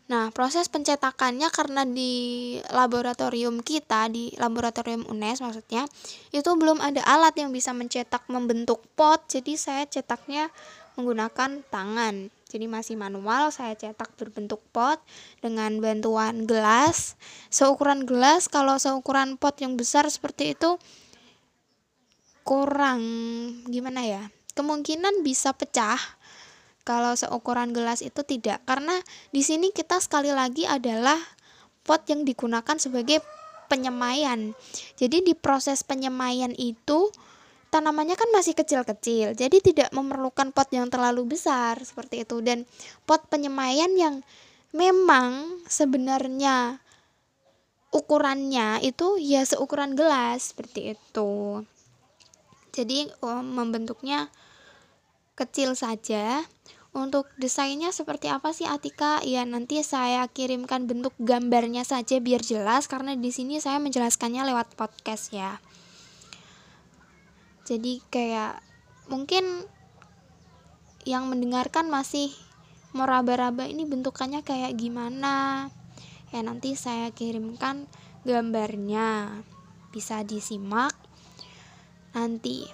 Nah, 0.09 0.33
proses 0.33 0.73
pencetakannya 0.73 1.53
karena 1.53 1.85
di 1.85 2.57
laboratorium 2.73 3.61
kita, 3.61 4.09
di 4.09 4.33
laboratorium 4.41 5.05
UNES 5.05 5.45
maksudnya, 5.45 5.85
itu 6.33 6.49
belum 6.57 6.81
ada 6.81 7.05
alat 7.05 7.37
yang 7.37 7.53
bisa 7.53 7.77
mencetak 7.77 8.25
membentuk 8.33 8.81
pot, 8.97 9.21
jadi 9.29 9.53
saya 9.61 9.85
cetaknya 9.85 10.49
menggunakan 10.97 11.61
tangan. 11.68 12.33
Jadi 12.49 12.64
masih 12.64 12.97
manual, 12.97 13.53
saya 13.53 13.77
cetak 13.77 14.16
berbentuk 14.16 14.64
pot 14.73 14.97
dengan 15.44 15.77
bantuan 15.77 16.49
gelas. 16.49 17.21
Seukuran 17.53 18.09
gelas, 18.09 18.49
kalau 18.49 18.81
seukuran 18.81 19.37
pot 19.37 19.61
yang 19.61 19.77
besar 19.77 20.09
seperti 20.09 20.57
itu 20.57 20.81
kurang 22.49 23.05
gimana 23.68 24.09
ya? 24.09 24.33
Kemungkinan 24.57 25.21
bisa 25.21 25.53
pecah 25.53 26.01
kalau 26.88 27.12
seukuran 27.12 27.77
gelas 27.77 28.01
itu 28.01 28.24
tidak, 28.24 28.64
karena 28.64 28.96
di 29.29 29.44
sini 29.44 29.68
kita 29.77 30.01
sekali 30.01 30.33
lagi 30.33 30.64
adalah 30.64 31.20
pot 31.85 32.01
yang 32.09 32.24
digunakan 32.24 32.81
sebagai 32.81 33.20
penyemaian. 33.68 34.57
Jadi 34.96 35.20
di 35.20 35.37
proses 35.37 35.85
penyemaian 35.85 36.48
itu 36.57 37.12
tanamannya 37.68 38.16
kan 38.16 38.33
masih 38.33 38.57
kecil-kecil, 38.57 39.37
jadi 39.37 39.61
tidak 39.61 39.92
memerlukan 39.92 40.48
pot 40.57 40.72
yang 40.72 40.88
terlalu 40.88 41.37
besar 41.37 41.77
seperti 41.85 42.24
itu 42.24 42.40
dan 42.40 42.64
pot 43.05 43.20
penyemaian 43.29 43.92
yang 43.92 44.24
memang 44.72 45.61
sebenarnya 45.68 46.81
ukurannya 47.92 48.81
itu 48.81 49.20
ya 49.20 49.44
seukuran 49.44 49.92
gelas 49.92 50.57
seperti 50.57 50.96
itu. 50.96 51.61
Jadi 52.72 53.12
oh, 53.20 53.44
membentuknya 53.44 54.33
kecil 55.37 55.77
saja 55.77 56.42
untuk 56.99 57.31
desainnya 57.39 57.95
seperti 57.95 58.29
apa 58.29 58.51
sih 58.51 58.67
Atika? 58.67 59.23
Ya 59.23 59.47
nanti 59.47 59.81
saya 59.87 60.27
kirimkan 60.27 60.85
bentuk 60.85 61.15
gambarnya 61.17 61.87
saja 61.87 62.19
biar 62.19 62.43
jelas 62.43 62.91
karena 62.91 63.15
di 63.15 63.31
sini 63.31 63.63
saya 63.63 63.79
menjelaskannya 63.79 64.43
lewat 64.45 64.75
podcast 64.75 65.31
ya. 65.33 65.63
Jadi 67.65 68.05
kayak 68.13 68.61
mungkin 69.09 69.65
yang 71.09 71.31
mendengarkan 71.33 71.89
masih 71.89 72.33
meraba-raba 72.93 73.65
ini 73.65 73.89
bentukannya 73.89 74.45
kayak 74.45 74.77
gimana. 74.77 75.69
Ya 76.33 76.41
nanti 76.45 76.77
saya 76.77 77.09
kirimkan 77.13 77.89
gambarnya. 78.29 79.41
Bisa 79.89 80.21
disimak 80.25 80.93
nanti. 82.13 82.69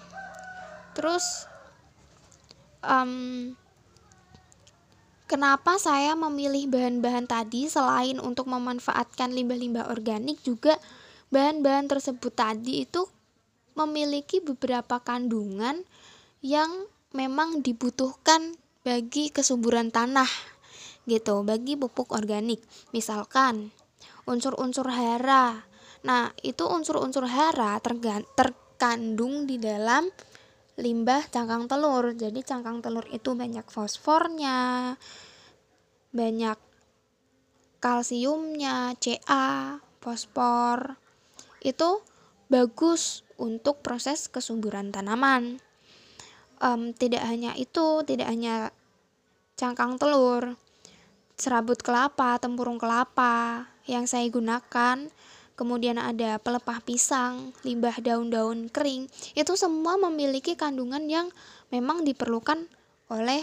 Terus 0.94 1.50
um, 2.84 3.54
Kenapa 5.24 5.80
saya 5.80 6.12
memilih 6.12 6.68
bahan-bahan 6.68 7.24
tadi 7.24 7.64
selain 7.64 8.20
untuk 8.20 8.44
memanfaatkan 8.44 9.32
limbah-limbah 9.32 9.88
organik 9.88 10.36
juga 10.44 10.76
bahan-bahan 11.32 11.88
tersebut 11.88 12.28
tadi 12.36 12.84
itu 12.84 13.08
memiliki 13.72 14.44
beberapa 14.44 15.00
kandungan 15.00 15.82
yang 16.44 16.70
memang 17.16 17.64
dibutuhkan 17.64 18.52
bagi 18.84 19.32
kesuburan 19.32 19.88
tanah 19.88 20.28
gitu, 21.08 21.40
bagi 21.40 21.74
pupuk 21.80 22.12
organik. 22.12 22.60
Misalkan 22.92 23.72
unsur-unsur 24.28 24.88
hara. 24.92 25.64
Nah, 26.04 26.36
itu 26.44 26.68
unsur-unsur 26.68 27.24
hara 27.24 27.80
terkandung 27.80 29.48
di 29.48 29.56
dalam 29.56 30.04
limbah 30.78 31.26
cangkang 31.30 31.70
telur. 31.70 32.14
Jadi 32.14 32.42
cangkang 32.42 32.82
telur 32.82 33.06
itu 33.10 33.34
banyak 33.34 33.66
fosfornya, 33.70 34.94
banyak 36.10 36.58
kalsiumnya, 37.78 38.96
Ca, 38.98 39.78
fosfor. 40.02 40.98
Itu 41.62 42.02
bagus 42.50 43.24
untuk 43.38 43.80
proses 43.82 44.26
kesuburan 44.30 44.90
tanaman. 44.90 45.58
Um, 46.62 46.94
tidak 46.94 47.26
hanya 47.26 47.52
itu, 47.58 48.06
tidak 48.06 48.30
hanya 48.30 48.72
cangkang 49.58 49.98
telur, 49.98 50.56
serabut 51.34 51.78
kelapa, 51.82 52.38
tempurung 52.38 52.78
kelapa 52.78 53.68
yang 53.84 54.06
saya 54.08 54.26
gunakan 54.30 55.10
kemudian 55.54 55.98
ada 55.98 56.38
pelepah 56.42 56.82
pisang, 56.82 57.54
limbah 57.62 57.98
daun-daun 58.02 58.70
kering, 58.70 59.06
itu 59.38 59.52
semua 59.54 59.94
memiliki 59.98 60.58
kandungan 60.58 61.06
yang 61.06 61.26
memang 61.70 62.02
diperlukan 62.02 62.66
oleh 63.10 63.42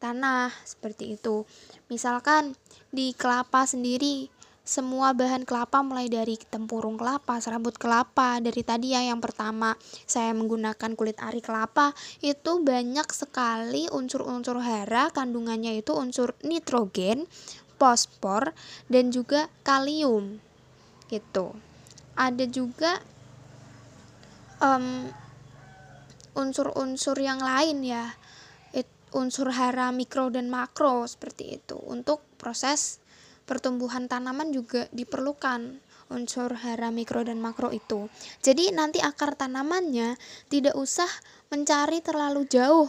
tanah 0.00 0.50
seperti 0.64 1.14
itu. 1.14 1.46
Misalkan 1.86 2.56
di 2.90 3.14
kelapa 3.14 3.68
sendiri, 3.68 4.26
semua 4.62 5.10
bahan 5.10 5.42
kelapa 5.42 5.82
mulai 5.82 6.06
dari 6.06 6.38
tempurung 6.38 6.94
kelapa, 6.94 7.42
serabut 7.42 7.74
kelapa, 7.74 8.38
dari 8.38 8.62
tadi 8.62 8.94
ya 8.94 9.02
yang 9.02 9.18
pertama 9.18 9.74
saya 10.06 10.30
menggunakan 10.34 10.94
kulit 10.94 11.18
ari 11.18 11.42
kelapa, 11.42 11.90
itu 12.22 12.62
banyak 12.62 13.10
sekali 13.10 13.90
unsur-unsur 13.90 14.62
hara, 14.62 15.10
kandungannya 15.10 15.82
itu 15.82 15.90
unsur 15.98 16.38
nitrogen, 16.46 17.26
fosfor, 17.74 18.54
dan 18.86 19.10
juga 19.10 19.50
kalium 19.66 20.38
gitu. 21.12 21.52
Ada 22.16 22.48
juga 22.48 22.96
unsur 24.64 25.12
unsur-unsur 26.32 27.20
yang 27.20 27.44
lain 27.44 27.84
ya. 27.84 28.16
Unsur 29.12 29.52
hara 29.52 29.92
mikro 29.92 30.32
dan 30.32 30.48
makro 30.48 31.04
seperti 31.04 31.60
itu. 31.60 31.76
Untuk 31.76 32.24
proses 32.40 32.96
pertumbuhan 33.44 34.08
tanaman 34.08 34.56
juga 34.56 34.88
diperlukan 34.88 35.76
unsur 36.08 36.56
hara 36.56 36.88
mikro 36.88 37.20
dan 37.20 37.36
makro 37.36 37.68
itu. 37.76 38.08
Jadi 38.40 38.72
nanti 38.72 39.04
akar 39.04 39.36
tanamannya 39.36 40.16
tidak 40.48 40.72
usah 40.80 41.12
mencari 41.52 42.00
terlalu 42.00 42.48
jauh. 42.48 42.88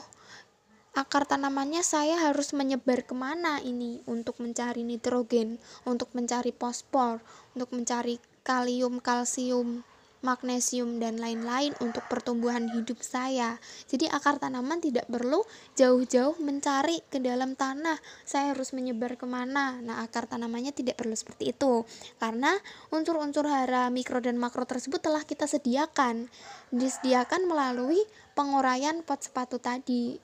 Akar 0.96 1.28
tanamannya 1.28 1.84
saya 1.84 2.16
harus 2.32 2.56
menyebar 2.56 3.04
ke 3.04 3.12
mana 3.12 3.60
ini 3.60 4.00
untuk 4.08 4.40
mencari 4.40 4.88
nitrogen, 4.88 5.60
untuk 5.84 6.08
mencari 6.16 6.56
fosfor, 6.56 7.20
untuk 7.54 7.70
mencari 7.74 8.20
kalium, 8.44 9.00
kalsium, 9.00 9.82
magnesium, 10.24 11.04
dan 11.04 11.20
lain-lain 11.20 11.76
untuk 11.84 12.04
pertumbuhan 12.08 12.72
hidup 12.72 13.00
saya. 13.04 13.60
Jadi 13.88 14.08
akar 14.08 14.40
tanaman 14.40 14.80
tidak 14.80 15.08
perlu 15.12 15.44
jauh-jauh 15.76 16.40
mencari 16.40 17.04
ke 17.12 17.20
dalam 17.20 17.60
tanah. 17.60 18.00
Saya 18.24 18.56
harus 18.56 18.72
menyebar 18.72 19.20
ke 19.20 19.28
mana. 19.28 19.80
Nah 19.84 20.04
akar 20.04 20.26
tanamannya 20.26 20.72
tidak 20.72 20.96
perlu 20.96 21.14
seperti 21.14 21.52
itu. 21.52 21.84
Karena 22.20 22.56
unsur-unsur 22.92 23.44
hara 23.48 23.92
mikro 23.92 24.24
dan 24.24 24.40
makro 24.40 24.64
tersebut 24.64 25.04
telah 25.04 25.28
kita 25.28 25.44
sediakan. 25.44 26.32
Disediakan 26.72 27.48
melalui 27.48 28.00
penguraian 28.34 29.04
pot 29.04 29.22
sepatu 29.22 29.60
tadi 29.60 30.18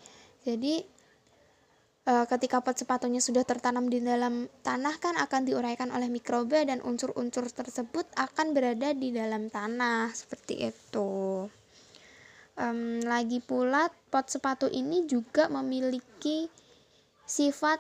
jadi 0.48 0.88
e, 2.10 2.14
ketika 2.26 2.66
pot 2.66 2.74
sepatunya 2.74 3.22
sudah 3.22 3.46
tertanam 3.46 3.86
di 3.86 4.02
dalam 4.02 4.50
tanah 4.66 4.98
kan 4.98 5.16
akan 5.22 5.46
diuraikan 5.46 5.94
oleh 5.94 6.10
mikroba 6.10 6.66
dan 6.66 6.82
unsur-unsur 6.82 7.46
tersebut 7.54 8.10
akan 8.18 8.58
berada 8.58 8.98
di 8.98 9.14
dalam 9.14 9.54
tanah 9.54 10.10
seperti 10.10 10.74
itu. 10.74 11.46
Um, 12.60 13.00
lagi 13.08 13.40
pula 13.40 13.88
pot 14.12 14.28
sepatu 14.28 14.68
ini 14.68 15.08
juga 15.08 15.48
memiliki 15.48 16.52
sifat 17.24 17.80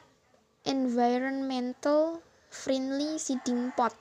environmental 0.64 2.24
friendly 2.48 3.20
seeding 3.20 3.76
pot. 3.76 3.92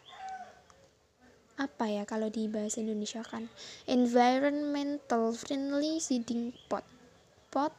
Apa 1.59 1.91
ya 1.91 2.07
kalau 2.07 2.31
di 2.31 2.47
bahasa 2.47 2.79
Indonesia 2.79 3.27
kan? 3.27 3.51
Environmental 3.91 5.35
friendly 5.35 5.99
seeding 5.99 6.55
pot. 6.71 6.87
Pot 7.51 7.75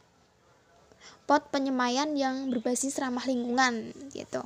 pot 1.30 1.46
penyemaian 1.54 2.10
yang 2.18 2.50
berbasis 2.50 2.98
ramah 2.98 3.22
lingkungan 3.22 3.94
gitu. 4.10 4.42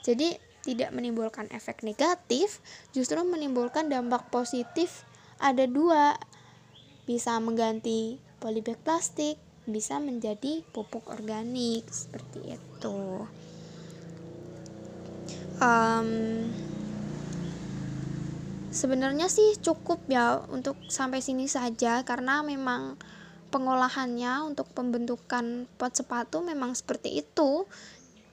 Jadi 0.00 0.40
tidak 0.64 0.96
menimbulkan 0.96 1.52
efek 1.52 1.84
negatif, 1.84 2.64
justru 2.96 3.20
menimbulkan 3.20 3.92
dampak 3.92 4.32
positif 4.32 5.04
ada 5.36 5.68
dua. 5.68 6.16
Bisa 7.04 7.36
mengganti 7.36 8.16
polybag 8.40 8.80
plastik, 8.80 9.36
bisa 9.68 10.00
menjadi 10.00 10.64
pupuk 10.72 11.04
organik 11.12 11.84
seperti 11.92 12.56
itu. 12.56 13.28
Um, 15.60 16.48
sebenarnya 18.72 19.28
sih 19.28 19.60
cukup 19.60 20.00
ya 20.08 20.40
untuk 20.48 20.80
sampai 20.88 21.20
sini 21.20 21.44
saja 21.52 22.00
karena 22.08 22.40
memang 22.40 22.96
pengolahannya 23.54 24.50
untuk 24.50 24.66
pembentukan 24.74 25.70
pot 25.78 25.94
sepatu 25.94 26.42
memang 26.42 26.74
seperti 26.74 27.22
itu. 27.22 27.62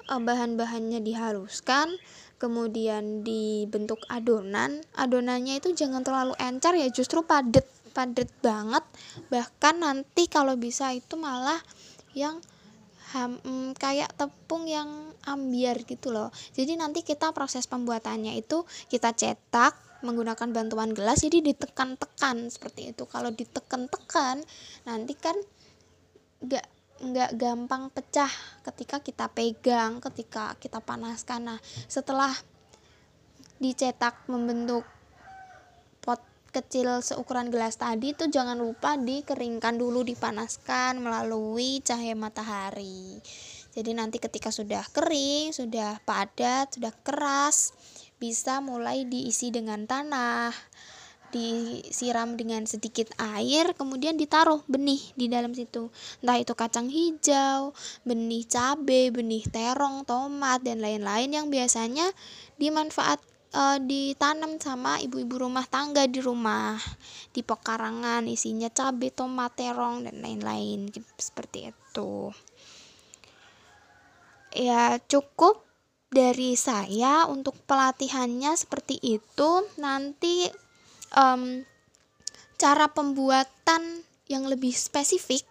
Eh, 0.10 0.18
bahan-bahannya 0.18 0.98
dihaluskan 1.06 1.94
kemudian 2.42 3.22
dibentuk 3.22 4.02
adonan. 4.10 4.82
Adonannya 4.98 5.62
itu 5.62 5.78
jangan 5.78 6.02
terlalu 6.02 6.34
encer 6.42 6.74
ya 6.74 6.90
justru 6.90 7.22
padat 7.22 7.70
padat 7.94 8.34
banget. 8.42 8.82
Bahkan 9.30 9.76
nanti 9.86 10.26
kalau 10.26 10.58
bisa 10.58 10.90
itu 10.90 11.14
malah 11.22 11.62
yang 12.18 12.42
ham, 13.14 13.38
mm, 13.46 13.78
kayak 13.78 14.10
tepung 14.18 14.66
yang 14.66 14.90
ambiar 15.30 15.86
gitu 15.86 16.10
loh. 16.10 16.34
Jadi 16.58 16.82
nanti 16.82 17.06
kita 17.06 17.30
proses 17.30 17.70
pembuatannya 17.70 18.34
itu 18.42 18.66
kita 18.90 19.14
cetak 19.14 19.91
menggunakan 20.02 20.50
bantuan 20.54 20.92
gelas 20.94 21.22
jadi 21.22 21.42
ditekan-tekan 21.42 22.50
seperti 22.50 22.94
itu. 22.94 23.06
Kalau 23.06 23.30
ditekan-tekan 23.30 24.42
nanti 24.86 25.14
kan 25.18 25.38
nggak 26.42 26.66
nggak 27.02 27.32
gampang 27.34 27.90
pecah 27.90 28.30
ketika 28.62 29.02
kita 29.02 29.26
pegang 29.34 29.98
ketika 30.02 30.54
kita 30.62 30.78
panaskan. 30.82 31.54
Nah 31.54 31.60
setelah 31.90 32.34
dicetak 33.62 34.26
membentuk 34.26 34.86
pot 36.02 36.22
kecil 36.50 37.02
seukuran 37.02 37.50
gelas 37.54 37.78
tadi 37.78 38.14
itu 38.14 38.30
jangan 38.30 38.58
lupa 38.58 38.98
dikeringkan 38.98 39.78
dulu 39.78 40.06
dipanaskan 40.06 41.02
melalui 41.02 41.82
cahaya 41.82 42.18
matahari. 42.18 43.22
Jadi 43.72 43.92
nanti 43.96 44.20
ketika 44.20 44.52
sudah 44.52 44.84
kering 44.92 45.56
sudah 45.56 46.04
padat 46.04 46.76
sudah 46.76 46.92
keras 47.02 47.72
bisa 48.22 48.62
mulai 48.62 49.10
diisi 49.10 49.50
dengan 49.50 49.90
tanah, 49.90 50.54
disiram 51.34 52.38
dengan 52.38 52.70
sedikit 52.70 53.10
air, 53.18 53.74
kemudian 53.74 54.20
ditaruh 54.20 54.62
benih 54.70 55.02
di 55.18 55.26
dalam 55.26 55.58
situ. 55.58 55.90
Entah 56.22 56.38
itu 56.38 56.54
kacang 56.54 56.92
hijau, 56.92 57.74
benih 58.06 58.46
cabai, 58.46 59.10
benih 59.10 59.42
terong, 59.50 60.06
tomat 60.06 60.62
dan 60.62 60.84
lain-lain 60.84 61.34
yang 61.34 61.48
biasanya 61.50 62.06
dimanfaat 62.62 63.18
e, 63.56 63.64
ditanam 63.82 64.62
sama 64.62 65.02
ibu-ibu 65.02 65.42
rumah 65.48 65.66
tangga 65.66 66.06
di 66.06 66.22
rumah 66.22 66.78
di 67.34 67.42
pekarangan 67.42 68.28
isinya 68.30 68.70
cabai, 68.70 69.10
tomat, 69.10 69.56
terong 69.58 70.06
dan 70.06 70.22
lain-lain 70.22 70.94
seperti 71.18 71.74
itu. 71.74 72.30
Ya, 74.52 75.00
cukup 75.08 75.71
dari 76.12 76.60
saya 76.60 77.24
untuk 77.32 77.56
pelatihannya 77.64 78.52
seperti 78.60 79.00
itu 79.00 79.52
nanti 79.80 80.52
um, 81.16 81.64
cara 82.60 82.92
pembuatan 82.92 84.04
yang 84.28 84.46
lebih 84.46 84.76
spesifik 84.76 85.48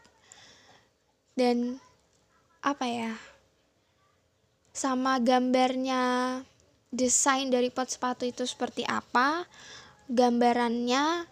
dan 1.35 1.81
apa 2.61 2.85
ya 2.85 3.12
sama 4.77 5.16
gambarnya 5.16 6.38
desain 6.92 7.49
dari 7.49 7.73
pot 7.73 7.88
sepatu 7.88 8.29
itu 8.29 8.44
seperti 8.44 8.85
apa 8.85 9.49
gambarannya 10.12 11.25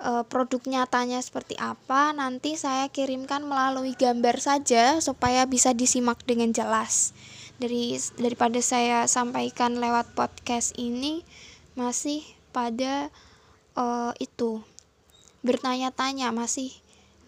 e, 0.00 0.10
produk 0.30 0.62
nyatanya 0.64 1.20
seperti 1.20 1.58
apa 1.60 2.16
nanti 2.16 2.54
saya 2.54 2.88
kirimkan 2.88 3.44
melalui 3.44 3.92
gambar 3.98 4.38
saja 4.40 5.02
supaya 5.02 5.44
bisa 5.44 5.76
disimak 5.76 6.24
dengan 6.24 6.54
jelas 6.54 7.12
dari 7.62 7.94
daripada 8.18 8.58
saya 8.58 9.06
sampaikan 9.06 9.78
lewat 9.78 10.18
podcast 10.18 10.74
ini 10.74 11.22
masih 11.78 12.26
pada 12.50 13.06
uh, 13.78 14.10
itu 14.18 14.58
bertanya-tanya 15.46 16.34
masih 16.34 16.74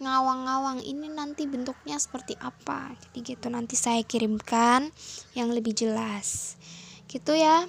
ngawang-ngawang 0.03 0.83
ini 0.83 1.07
nanti 1.07 1.47
bentuknya 1.47 1.95
seperti 1.95 2.35
apa. 2.43 2.91
Jadi 2.99 3.31
gitu 3.31 3.47
nanti 3.47 3.79
saya 3.79 4.03
kirimkan 4.03 4.91
yang 5.39 5.55
lebih 5.55 5.71
jelas. 5.71 6.59
Gitu 7.07 7.31
ya. 7.31 7.63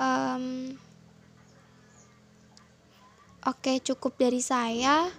Um, 0.00 0.72
oke 3.44 3.76
cukup 3.84 4.16
dari 4.16 4.40
saya. 4.40 5.12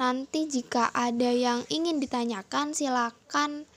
Nanti 0.00 0.48
jika 0.48 0.90
ada 0.96 1.28
yang 1.28 1.60
ingin 1.68 2.00
ditanyakan 2.00 2.72
silakan 2.72 3.68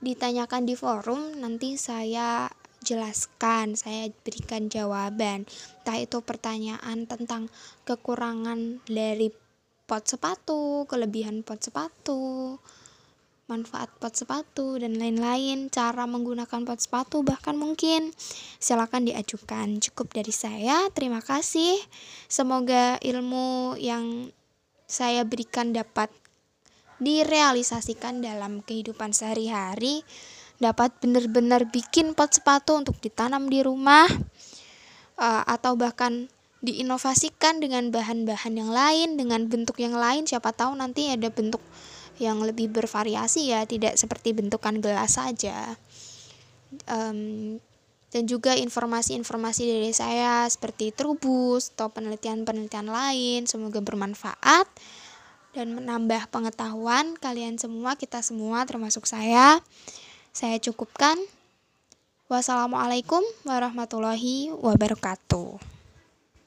ditanyakan 0.00 0.68
di 0.68 0.74
forum 0.76 1.40
nanti 1.40 1.80
saya 1.80 2.50
jelaskan, 2.86 3.74
saya 3.74 4.12
berikan 4.22 4.70
jawaban. 4.70 5.48
Entah 5.82 5.98
itu 5.98 6.22
pertanyaan 6.22 7.10
tentang 7.10 7.50
kekurangan 7.82 8.84
dari 8.86 9.34
pot 9.86 10.06
sepatu, 10.06 10.86
kelebihan 10.86 11.42
pot 11.42 11.58
sepatu, 11.58 12.58
manfaat 13.46 13.90
pot 14.02 14.10
sepatu 14.10 14.78
dan 14.78 14.98
lain-lain, 14.98 15.70
cara 15.70 16.06
menggunakan 16.06 16.66
pot 16.66 16.78
sepatu 16.78 17.22
bahkan 17.22 17.54
mungkin 17.54 18.10
silakan 18.58 19.06
diajukan. 19.06 19.82
Cukup 19.82 20.14
dari 20.14 20.34
saya. 20.34 20.86
Terima 20.94 21.22
kasih. 21.22 21.78
Semoga 22.26 22.98
ilmu 23.02 23.78
yang 23.78 24.30
saya 24.86 25.26
berikan 25.26 25.74
dapat 25.74 26.10
direalisasikan 27.02 28.24
dalam 28.24 28.64
kehidupan 28.64 29.12
sehari-hari 29.12 30.00
dapat 30.56 30.92
benar-benar 31.04 31.68
bikin 31.68 32.16
pot 32.16 32.32
sepatu 32.32 32.80
untuk 32.80 32.96
ditanam 33.04 33.48
di 33.52 33.60
rumah 33.60 34.08
uh, 35.20 35.42
atau 35.44 35.76
bahkan 35.76 36.32
diinovasikan 36.64 37.60
dengan 37.60 37.92
bahan-bahan 37.92 38.54
yang 38.56 38.72
lain 38.72 39.20
dengan 39.20 39.44
bentuk 39.46 39.76
yang 39.76 39.92
lain. 39.92 40.24
Siapa 40.24 40.56
tahu 40.56 40.72
nanti 40.74 41.12
ada 41.12 41.28
bentuk 41.28 41.60
yang 42.16 42.40
lebih 42.40 42.72
bervariasi 42.72 43.52
ya 43.52 43.68
tidak 43.68 44.00
seperti 44.00 44.32
bentukan 44.32 44.80
gelas 44.80 45.20
saja. 45.20 45.76
Um, 46.88 47.60
dan 48.08 48.24
juga 48.24 48.56
informasi-informasi 48.56 49.62
dari 49.68 49.92
saya 49.92 50.48
seperti 50.48 50.94
trubus 50.96 51.68
atau 51.76 51.92
penelitian-penelitian 51.92 52.88
lain 52.88 53.40
semoga 53.44 53.84
bermanfaat 53.84 54.64
dan 55.56 55.72
menambah 55.72 56.28
pengetahuan 56.28 57.16
kalian 57.16 57.56
semua, 57.56 57.96
kita 57.96 58.20
semua 58.20 58.68
termasuk 58.68 59.08
saya. 59.08 59.64
Saya 60.36 60.60
cukupkan. 60.60 61.16
Wassalamualaikum 62.28 63.24
warahmatullahi 63.48 64.52
wabarakatuh. 64.52 65.75